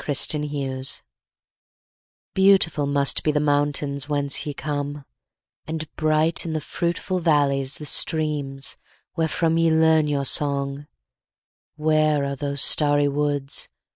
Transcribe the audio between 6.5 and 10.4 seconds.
the fruitful valleys the streams, wherefrom Ye learn your